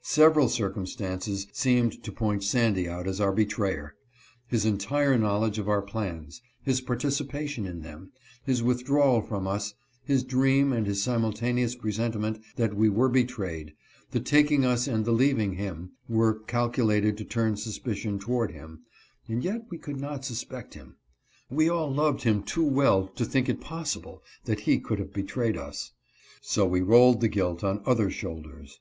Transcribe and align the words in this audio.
Several 0.00 0.48
circumstances 0.48 1.48
seemed 1.52 2.02
to 2.02 2.10
point 2.10 2.44
Sandy 2.44 2.88
out 2.88 3.06
as 3.06 3.20
our 3.20 3.30
betrayer. 3.30 3.94
His 4.46 4.64
entire 4.64 5.18
knowledge 5.18 5.58
of 5.58 5.68
our 5.68 5.82
plans, 5.82 6.40
his 6.62 6.80
participation 6.80 7.66
in 7.66 7.82
them, 7.82 8.10
his 8.42 8.62
withdrawal 8.62 9.20
from 9.20 9.46
us, 9.46 9.74
his 10.02 10.24
dream 10.24 10.72
and 10.72 10.86
his 10.86 11.02
simultaneous 11.02 11.74
presentiment 11.74 12.40
that 12.56 12.72
we 12.74 12.88
were 12.88 13.10
betrayed, 13.10 13.74
the 14.12 14.20
taking 14.20 14.64
us 14.64 14.86
and 14.88 15.04
the 15.04 15.12
leaving 15.12 15.56
him, 15.56 15.92
were 16.08 16.38
calculated 16.38 17.18
to 17.18 17.24
turn 17.26 17.54
suspicion 17.58 18.18
toward 18.18 18.50
him, 18.52 18.84
and 19.28 19.44
yet 19.44 19.66
we 19.68 19.76
could 19.76 20.00
not 20.00 20.24
suspect 20.24 20.72
him. 20.72 20.96
We 21.50 21.68
all 21.68 21.92
loved 21.94 22.22
him 22.22 22.44
too 22.44 22.64
well 22.64 23.08
to 23.08 23.26
think 23.26 23.46
it 23.50 23.60
possible 23.60 24.22
that 24.46 24.60
he 24.60 24.78
could 24.80 24.98
have 24.98 25.12
betrayed 25.12 25.58
us. 25.58 25.92
So 26.40 26.64
we 26.64 26.80
rolled 26.80 27.20
the 27.20 27.28
guilt 27.28 27.62
on 27.62 27.82
other 27.84 28.08
shoulders. 28.08 28.80